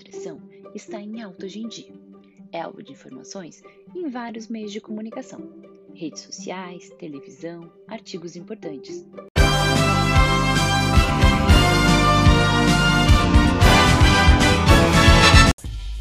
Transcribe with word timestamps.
nutrição 0.00 0.40
está 0.74 0.98
em 0.98 1.20
alta 1.20 1.44
hoje 1.44 1.60
em 1.60 1.68
dia. 1.68 1.92
É 2.50 2.62
alvo 2.62 2.82
de 2.82 2.92
informações 2.92 3.62
em 3.94 4.08
vários 4.08 4.48
meios 4.48 4.72
de 4.72 4.80
comunicação, 4.80 5.52
redes 5.94 6.22
sociais, 6.22 6.90
televisão, 6.98 7.70
artigos 7.86 8.34
importantes. 8.34 9.04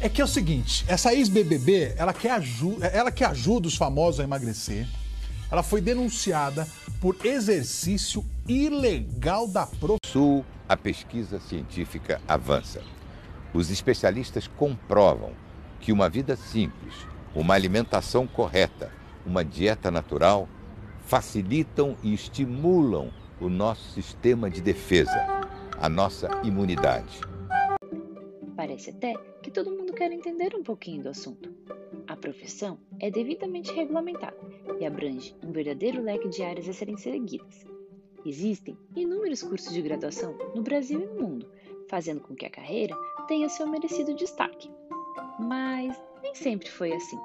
É 0.00 0.08
que 0.08 0.20
é 0.20 0.24
o 0.24 0.28
seguinte, 0.28 0.84
essa 0.86 1.12
ex-BBB, 1.12 1.94
ela 1.96 2.12
quer 2.12 2.30
ajuda, 2.30 2.86
ela 2.86 3.10
que 3.10 3.24
ajuda 3.24 3.66
os 3.66 3.76
famosos 3.76 4.20
a 4.20 4.24
emagrecer. 4.24 4.86
Ela 5.50 5.62
foi 5.62 5.80
denunciada 5.80 6.68
por 7.00 7.16
exercício 7.24 8.24
ilegal 8.46 9.48
da 9.48 9.66
profissão. 9.66 9.98
Sul, 10.06 10.44
a 10.68 10.76
pesquisa 10.76 11.40
científica 11.40 12.20
avança. 12.28 12.80
Os 13.52 13.70
especialistas 13.70 14.46
comprovam 14.46 15.32
que 15.80 15.92
uma 15.92 16.08
vida 16.08 16.36
simples, 16.36 16.94
uma 17.34 17.54
alimentação 17.54 18.26
correta, 18.26 18.92
uma 19.24 19.44
dieta 19.44 19.90
natural 19.90 20.48
facilitam 21.06 21.96
e 22.02 22.12
estimulam 22.12 23.10
o 23.40 23.48
nosso 23.48 23.92
sistema 23.92 24.50
de 24.50 24.60
defesa, 24.60 25.26
a 25.80 25.88
nossa 25.88 26.28
imunidade. 26.44 27.20
Parece 28.56 28.90
até 28.90 29.14
que 29.42 29.50
todo 29.50 29.70
mundo 29.70 29.92
quer 29.92 30.10
entender 30.10 30.54
um 30.54 30.62
pouquinho 30.62 31.04
do 31.04 31.08
assunto. 31.08 31.50
A 32.06 32.16
profissão 32.16 32.78
é 33.00 33.10
devidamente 33.10 33.72
regulamentada 33.72 34.36
e 34.80 34.84
abrange 34.84 35.34
um 35.42 35.52
verdadeiro 35.52 36.02
leque 36.02 36.28
de 36.28 36.42
áreas 36.42 36.68
a 36.68 36.72
serem 36.72 36.96
seguidas. 36.96 37.64
Existem 38.26 38.76
inúmeros 38.96 39.42
cursos 39.42 39.72
de 39.72 39.80
graduação 39.80 40.36
no 40.54 40.62
Brasil 40.62 41.00
e 41.00 41.06
no 41.06 41.22
mundo, 41.22 41.46
fazendo 41.88 42.20
com 42.20 42.34
que 42.34 42.46
a 42.46 42.50
carreira 42.50 42.94
tenha 43.26 43.48
seu 43.48 43.66
merecido 43.66 44.14
destaque. 44.14 44.70
Mas 45.38 45.96
nem 46.22 46.34
sempre 46.34 46.70
foi 46.70 46.92
assim. 46.92 47.18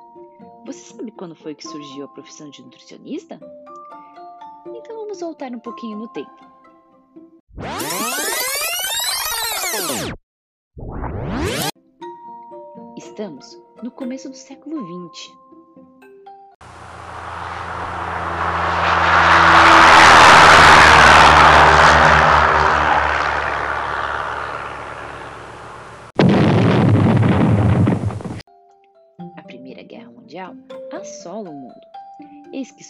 Você 0.65 0.93
sabe 0.93 1.11
quando 1.11 1.35
foi 1.35 1.53
que 1.55 1.67
surgiu 1.67 2.05
a 2.05 2.07
profissão 2.09 2.49
de 2.49 2.61
nutricionista? 2.61 3.39
Então 4.67 4.95
vamos 4.97 5.19
voltar 5.19 5.51
um 5.51 5.59
pouquinho 5.59 5.97
no 5.97 6.07
tempo. 6.09 6.31
Estamos 12.97 13.61
no 13.81 13.91
começo 13.91 14.29
do 14.29 14.35
século 14.35 14.77
XX. 15.11 15.42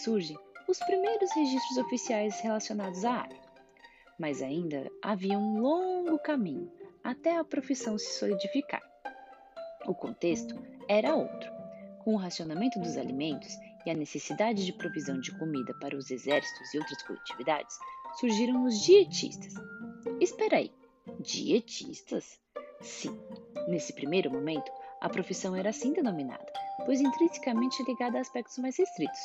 Surgem 0.04 0.36
os 0.68 0.78
primeiros 0.80 1.32
registros 1.32 1.78
oficiais 1.78 2.38
relacionados 2.40 3.04
à 3.04 3.12
área. 3.12 3.40
Mas 4.18 4.42
ainda 4.42 4.90
havia 5.02 5.38
um 5.38 5.60
longo 5.60 6.18
caminho 6.18 6.70
até 7.02 7.36
a 7.36 7.44
profissão 7.44 7.98
se 7.98 8.18
solidificar. 8.18 8.82
O 9.86 9.94
contexto 9.94 10.54
era 10.88 11.14
outro. 11.14 11.50
Com 12.04 12.14
o 12.14 12.18
racionamento 12.18 12.78
dos 12.78 12.96
alimentos 12.98 13.54
e 13.86 13.90
a 13.90 13.94
necessidade 13.94 14.64
de 14.64 14.72
provisão 14.74 15.18
de 15.18 15.36
comida 15.38 15.74
para 15.80 15.96
os 15.96 16.10
exércitos 16.10 16.74
e 16.74 16.78
outras 16.78 17.02
coletividades, 17.02 17.76
surgiram 18.20 18.64
os 18.64 18.82
dietistas. 18.82 19.54
Espera 20.20 20.58
aí, 20.58 20.70
dietistas? 21.20 22.38
Sim, 22.80 23.18
nesse 23.68 23.92
primeiro 23.94 24.30
momento, 24.30 24.70
a 25.00 25.08
profissão 25.08 25.56
era 25.56 25.70
assim 25.70 25.92
denominada, 25.92 26.52
pois 26.84 27.00
intrinsecamente 27.00 27.82
ligada 27.84 28.18
a 28.18 28.20
aspectos 28.20 28.58
mais 28.58 28.76
restritos. 28.76 29.20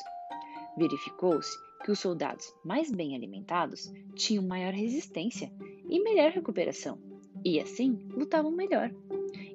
Verificou-se 0.78 1.58
que 1.84 1.92
os 1.92 2.00
soldados 2.00 2.54
mais 2.64 2.92
bem 2.92 3.16
alimentados 3.16 3.92
tinham 4.16 4.44
maior 4.44 4.74
resistência 4.74 5.52
e 5.90 6.02
melhor 6.02 6.32
recuperação, 6.32 7.00
e 7.44 7.60
assim 7.60 8.08
lutavam 8.12 8.52
melhor. 8.52 8.92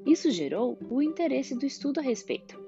Isso 0.07 0.31
gerou 0.31 0.79
o 0.91 1.03
interesse 1.03 1.55
do 1.55 1.67
estudo 1.67 2.01
a 2.01 2.03
respeito. 2.03 2.63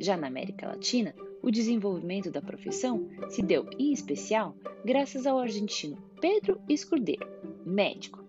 Já 0.00 0.16
na 0.16 0.28
América 0.28 0.66
Latina, 0.66 1.14
o 1.48 1.52
desenvolvimento 1.52 2.30
da 2.30 2.42
profissão 2.42 3.08
se 3.30 3.40
deu, 3.40 3.66
em 3.78 3.90
especial, 3.90 4.54
graças 4.84 5.26
ao 5.26 5.38
argentino 5.38 5.96
Pedro 6.20 6.60
Escudeiro, 6.68 7.26
médico, 7.64 8.22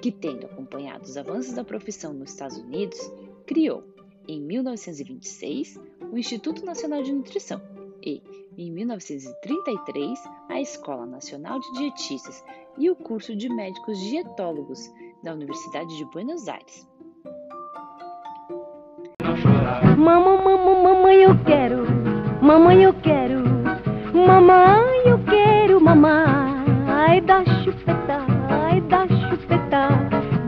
que, 0.00 0.10
tendo 0.10 0.46
acompanhado 0.46 1.04
os 1.04 1.18
avanços 1.18 1.52
da 1.52 1.62
profissão 1.62 2.14
nos 2.14 2.30
Estados 2.30 2.56
Unidos, 2.56 2.98
criou, 3.46 3.84
em 4.26 4.40
1926, 4.40 5.78
o 6.10 6.16
Instituto 6.16 6.64
Nacional 6.64 7.02
de 7.02 7.12
Nutrição 7.12 7.60
e, 8.02 8.22
em 8.56 8.70
1933, 8.70 10.18
a 10.48 10.58
Escola 10.58 11.04
Nacional 11.04 11.60
de 11.60 11.72
Dietistas 11.72 12.42
e 12.78 12.88
o 12.88 12.96
curso 12.96 13.36
de 13.36 13.50
médicos 13.50 13.98
dietólogos 14.00 14.90
da 15.22 15.34
Universidade 15.34 15.94
de 15.94 16.04
Buenos 16.06 16.48
Aires. 16.48 16.88
Mamãe, 19.98 20.38
mamãe, 20.42 20.82
mamãe, 20.82 21.16
eu 21.16 21.44
quero. 21.44 21.95
Mamãe, 22.46 22.84
eu 22.84 22.94
quero. 23.00 23.40
Mamãe, 24.14 24.98
eu 25.04 25.18
quero, 25.24 25.80
mamãe. 25.80 27.20
Da 27.24 27.44
chupeta, 27.44 28.24
ai, 28.48 28.80
chupeta, 29.28 29.88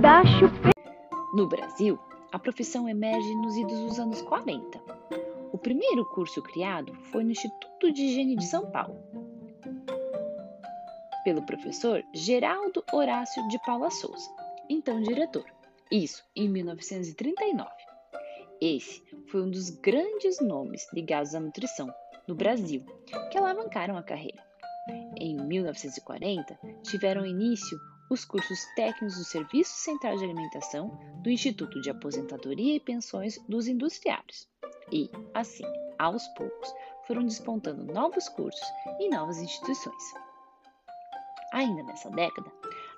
da 0.00 0.24
chupeta. 0.24 0.80
No 1.34 1.48
Brasil, 1.48 1.98
a 2.30 2.38
profissão 2.38 2.88
emerge 2.88 3.34
nos 3.34 3.56
idos 3.56 3.80
dos 3.80 3.98
anos 3.98 4.22
40. 4.22 4.80
O 5.52 5.58
primeiro 5.58 6.04
curso 6.04 6.40
criado 6.40 6.94
foi 7.10 7.24
no 7.24 7.32
Instituto 7.32 7.90
de 7.92 8.04
Higiene 8.04 8.36
de 8.36 8.44
São 8.44 8.70
Paulo, 8.70 8.96
pelo 11.24 11.42
professor 11.42 12.04
Geraldo 12.14 12.84
Horácio 12.92 13.46
de 13.48 13.58
Paula 13.66 13.90
Souza, 13.90 14.30
então 14.70 15.02
diretor. 15.02 15.46
Isso 15.90 16.22
em 16.36 16.48
1939. 16.48 17.77
Esse 18.60 19.02
foi 19.28 19.42
um 19.42 19.50
dos 19.50 19.70
grandes 19.70 20.40
nomes 20.40 20.86
ligados 20.92 21.34
à 21.34 21.40
nutrição 21.40 21.92
no 22.26 22.34
Brasil 22.34 22.84
que 23.30 23.38
alavancaram 23.38 23.96
a 23.96 24.02
carreira. 24.02 24.42
Em 25.16 25.36
1940, 25.36 26.58
tiveram 26.82 27.24
início 27.24 27.78
os 28.10 28.24
cursos 28.24 28.58
técnicos 28.74 29.18
do 29.18 29.24
Serviço 29.24 29.74
Central 29.74 30.16
de 30.16 30.24
Alimentação 30.24 30.98
do 31.22 31.30
Instituto 31.30 31.80
de 31.80 31.90
Aposentadoria 31.90 32.76
e 32.76 32.80
Pensões 32.80 33.38
dos 33.48 33.68
Industriários. 33.68 34.48
E, 34.90 35.10
assim, 35.34 35.64
aos 35.98 36.26
poucos, 36.28 36.72
foram 37.06 37.24
despontando 37.24 37.92
novos 37.92 38.28
cursos 38.28 38.66
e 38.98 39.08
novas 39.10 39.38
instituições. 39.38 40.14
Ainda 41.52 41.82
nessa 41.82 42.10
década, 42.10 42.50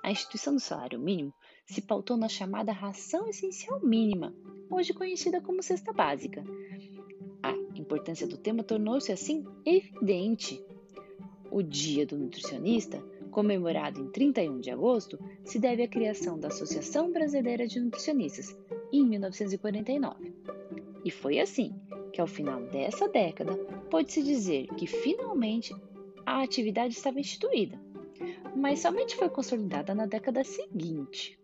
a 0.03 0.11
instituição 0.11 0.53
do 0.53 0.59
salário 0.59 0.99
mínimo 0.99 1.33
se 1.65 1.81
pautou 1.81 2.17
na 2.17 2.27
chamada 2.27 2.71
ração 2.71 3.27
essencial 3.27 3.79
mínima, 3.81 4.35
hoje 4.69 4.93
conhecida 4.93 5.39
como 5.39 5.61
cesta 5.61 5.93
básica. 5.93 6.43
A 7.43 7.53
importância 7.75 8.27
do 8.27 8.37
tema 8.37 8.63
tornou-se 8.63 9.11
assim 9.11 9.45
evidente. 9.65 10.63
O 11.51 11.61
Dia 11.61 12.05
do 12.05 12.17
Nutricionista, 12.17 12.99
comemorado 13.29 14.01
em 14.01 14.09
31 14.09 14.59
de 14.59 14.71
agosto, 14.71 15.19
se 15.43 15.59
deve 15.59 15.83
à 15.83 15.87
criação 15.87 16.39
da 16.39 16.47
Associação 16.47 17.11
Brasileira 17.11 17.67
de 17.67 17.79
Nutricionistas, 17.79 18.57
em 18.91 19.05
1949. 19.05 20.33
E 21.03 21.11
foi 21.11 21.39
assim 21.39 21.73
que, 22.11 22.21
ao 22.21 22.27
final 22.27 22.61
dessa 22.67 23.07
década, 23.07 23.55
pôde-se 23.89 24.21
dizer 24.23 24.67
que 24.75 24.87
finalmente 24.87 25.73
a 26.25 26.41
atividade 26.41 26.93
estava 26.93 27.19
instituída, 27.19 27.79
mas 28.55 28.79
somente 28.79 29.15
foi 29.15 29.29
consolidada 29.29 29.93
na 29.95 30.05
década 30.05 30.43
seguinte. 30.43 31.39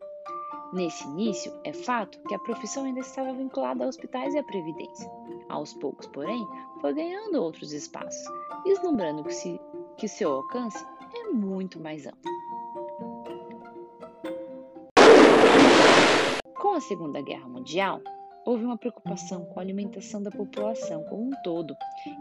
Nesse 0.74 1.06
início, 1.06 1.54
é 1.64 1.72
fato 1.72 2.20
que 2.28 2.36
a 2.36 2.40
profissão 2.40 2.84
ainda 2.84 3.00
estava 3.00 3.34
vinculada 3.34 3.86
a 3.86 3.88
hospitais 3.88 4.34
e 4.34 4.38
à 4.38 4.44
previdência. 4.44 5.10
Aos 5.48 5.74
poucos, 5.74 6.08
porém, 6.08 6.46
foi 6.82 6.94
ganhando 6.94 7.42
outros 7.42 7.72
espaços, 7.72 8.30
vislumbrando 8.66 9.24
que, 9.24 9.34
se, 9.34 9.60
que 9.98 10.08
seu 10.08 10.32
alcance 10.34 10.86
é 11.16 11.30
muito 11.30 11.80
mais 11.80 12.06
amplo. 12.06 12.32
Com 16.60 16.74
a 16.74 16.82
Segunda 16.82 17.22
Guerra 17.22 17.48
Mundial, 17.48 18.02
houve 18.46 18.66
uma 18.66 18.78
preocupação 18.78 19.46
com 19.46 19.60
a 19.60 19.64
alimentação 19.64 20.22
da 20.22 20.32
população 20.32 21.04
como 21.06 21.24
um 21.24 21.32
todo 21.44 21.76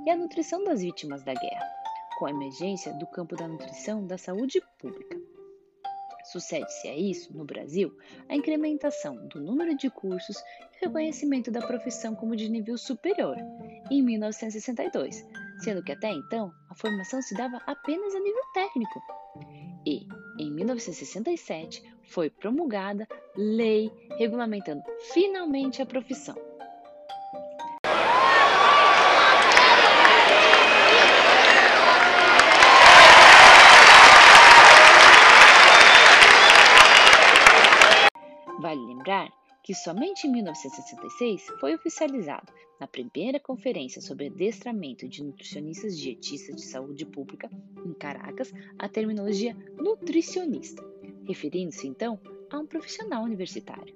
e 0.04 0.10
a 0.10 0.16
nutrição 0.16 0.62
das 0.62 0.82
vítimas 0.82 1.22
da 1.22 1.34
guerra, 1.34 1.66
com 2.16 2.26
a 2.26 2.30
emergência 2.30 2.92
do 2.94 3.06
campo 3.06 3.36
da 3.36 3.46
nutrição 3.46 4.06
da 4.06 4.16
saúde 4.18 4.60
pública. 4.78 5.16
Sucede-se 6.24 6.88
a 6.88 6.96
isso, 6.96 7.32
no 7.36 7.44
Brasil, 7.44 7.96
a 8.28 8.34
incrementação 8.34 9.28
do 9.28 9.40
número 9.40 9.76
de 9.76 9.88
cursos 9.88 10.36
e 10.36 10.84
reconhecimento 10.84 11.52
da 11.52 11.64
profissão 11.64 12.16
como 12.16 12.34
de 12.34 12.48
nível 12.48 12.76
superior, 12.76 13.36
em 13.90 14.02
1962, 14.02 15.24
sendo 15.62 15.84
que 15.84 15.92
até 15.92 16.10
então 16.10 16.52
a 16.68 16.74
formação 16.74 17.22
se 17.22 17.34
dava 17.34 17.62
apenas 17.64 18.12
a 18.14 18.18
nível 18.18 18.42
técnico. 18.52 19.00
E, 19.86 20.08
em 20.38 20.50
1967, 20.50 21.80
foi 22.02 22.28
promulgada 22.28 23.06
lei 23.36 23.88
regulamentando 24.18 24.82
finalmente 25.12 25.80
a 25.80 25.86
profissão. 25.86 26.45
Lembrar 39.06 39.32
que 39.62 39.72
somente 39.72 40.26
em 40.26 40.32
1966 40.32 41.46
foi 41.60 41.74
oficializado, 41.74 42.52
na 42.80 42.88
primeira 42.88 43.38
conferência 43.38 44.02
sobre 44.02 44.26
adestramento 44.26 45.08
de 45.08 45.22
nutricionistas 45.22 45.96
dietistas 45.96 46.56
de 46.56 46.66
saúde 46.66 47.06
pública 47.06 47.48
em 47.84 47.92
Caracas, 47.94 48.52
a 48.76 48.88
terminologia 48.88 49.56
nutricionista, 49.76 50.84
referindo-se 51.24 51.86
então 51.86 52.20
a 52.50 52.58
um 52.58 52.66
profissional 52.66 53.22
universitário. 53.22 53.94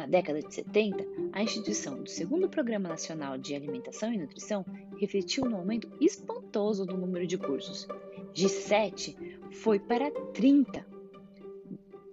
Na 0.00 0.06
década 0.06 0.40
de 0.40 0.54
70, 0.54 1.06
a 1.30 1.42
instituição 1.42 2.02
do 2.02 2.08
segundo 2.08 2.48
Programa 2.48 2.88
Nacional 2.88 3.36
de 3.36 3.54
Alimentação 3.54 4.10
e 4.10 4.16
Nutrição 4.16 4.64
refletiu 4.98 5.44
no 5.44 5.58
aumento 5.58 5.92
espantoso 6.00 6.86
do 6.86 6.96
número 6.96 7.26
de 7.26 7.36
cursos. 7.36 7.86
De 8.32 8.48
7 8.48 9.14
foi 9.50 9.78
para 9.78 10.10
30. 10.32 10.86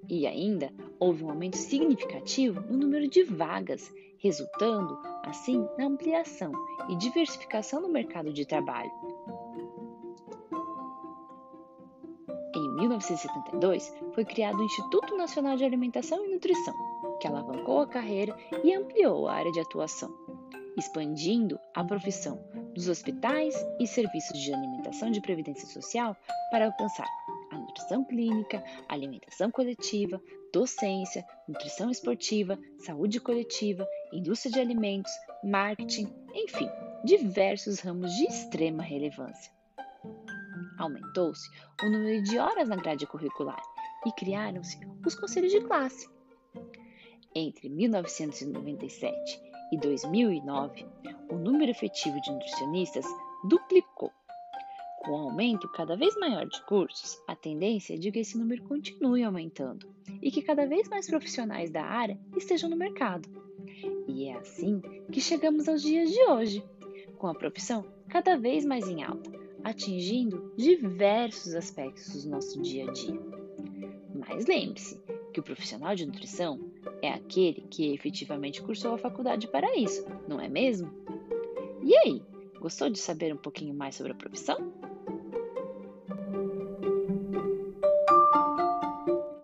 E 0.09 0.27
ainda 0.27 0.69
houve 0.99 1.23
um 1.23 1.29
aumento 1.29 1.55
significativo 1.55 2.59
no 2.59 2.77
número 2.77 3.07
de 3.07 3.23
vagas, 3.23 3.89
resultando, 4.17 4.99
assim, 5.23 5.65
na 5.77 5.85
ampliação 5.85 6.51
e 6.89 6.95
diversificação 6.97 7.81
do 7.81 7.87
mercado 7.87 8.33
de 8.33 8.45
trabalho. 8.45 8.91
Em 12.53 12.69
1972, 12.81 13.93
foi 14.13 14.25
criado 14.25 14.59
o 14.59 14.65
Instituto 14.65 15.15
Nacional 15.15 15.55
de 15.55 15.63
Alimentação 15.63 16.25
e 16.25 16.33
Nutrição, 16.33 16.75
que 17.19 17.27
alavancou 17.27 17.81
a 17.81 17.87
carreira 17.87 18.35
e 18.63 18.73
ampliou 18.73 19.27
a 19.27 19.33
área 19.33 19.51
de 19.51 19.59
atuação, 19.59 20.13
expandindo 20.77 21.59
a 21.73 21.83
profissão 21.83 22.39
dos 22.73 22.87
hospitais 22.87 23.55
e 23.79 23.87
serviços 23.87 24.39
de 24.39 24.53
alimentação 24.53 25.09
de 25.09 25.21
previdência 25.21 25.67
social 25.67 26.15
para 26.51 26.65
alcançar 26.65 27.07
a 27.51 27.57
nutrição 27.57 28.03
clínica, 28.03 28.63
alimentação 28.87 29.49
coletiva, 29.49 30.21
docência, 30.53 31.25
nutrição 31.47 31.89
esportiva, 31.89 32.57
saúde 32.79 33.19
coletiva, 33.19 33.87
indústria 34.13 34.51
de 34.51 34.59
alimentos, 34.59 35.11
marketing, 35.43 36.13
enfim, 36.33 36.69
diversos 37.03 37.79
ramos 37.79 38.13
de 38.13 38.25
extrema 38.25 38.83
relevância. 38.83 39.51
Aumentou-se 40.77 41.49
o 41.83 41.89
número 41.89 42.21
de 42.23 42.37
horas 42.37 42.69
na 42.69 42.75
grade 42.75 43.07
curricular 43.07 43.61
e 44.05 44.11
criaram-se 44.11 44.79
os 45.05 45.15
conselhos 45.15 45.51
de 45.51 45.61
classe. 45.61 46.07
Entre 47.39 47.69
1997 47.69 49.39
e 49.71 49.77
2009, 49.77 50.87
o 51.29 51.35
número 51.35 51.69
efetivo 51.69 52.19
de 52.19 52.31
nutricionistas 52.31 53.05
duplicou. 53.47 54.11
Com 55.03 55.11
o 55.11 55.29
aumento 55.29 55.71
cada 55.73 55.95
vez 55.95 56.15
maior 56.15 56.47
de 56.47 56.59
cursos, 56.65 57.21
a 57.27 57.35
tendência 57.35 57.93
é 57.93 57.97
de 57.99 58.11
que 58.11 58.17
esse 58.17 58.35
número 58.39 58.63
continue 58.63 59.23
aumentando 59.23 59.87
e 60.19 60.31
que 60.31 60.41
cada 60.41 60.65
vez 60.65 60.89
mais 60.89 61.07
profissionais 61.07 61.69
da 61.69 61.83
área 61.83 62.19
estejam 62.35 62.71
no 62.71 62.75
mercado. 62.75 63.29
E 64.07 64.29
é 64.29 64.33
assim 64.33 64.81
que 65.11 65.21
chegamos 65.21 65.69
aos 65.69 65.83
dias 65.83 66.09
de 66.09 66.19
hoje, 66.23 66.63
com 67.19 67.27
a 67.27 67.35
profissão 67.35 67.85
cada 68.09 68.35
vez 68.35 68.65
mais 68.65 68.87
em 68.87 69.03
alta, 69.03 69.29
atingindo 69.63 70.55
diversos 70.57 71.53
aspectos 71.53 72.23
do 72.23 72.31
nosso 72.31 72.59
dia 72.63 72.89
a 72.89 72.91
dia. 72.91 73.21
Mas 74.15 74.47
lembre-se 74.47 74.99
que 75.37 75.41
o 75.41 75.43
profissional 75.43 75.93
de 75.93 76.03
nutrição 76.03 76.59
é 76.99 77.09
aquele 77.09 77.61
que 77.69 77.93
efetivamente 77.93 78.59
cursou 78.59 78.95
a 78.95 78.97
faculdade 78.97 79.47
para 79.47 79.77
isso, 79.77 80.03
não 80.27 80.41
é 80.41 80.49
mesmo? 80.49 80.91
E 81.83 81.95
aí, 81.95 82.23
gostou 82.59 82.89
de 82.89 82.97
saber 82.97 83.31
um 83.31 83.37
pouquinho 83.37 83.75
mais 83.75 83.93
sobre 83.93 84.13
a 84.13 84.15
profissão? 84.15 84.73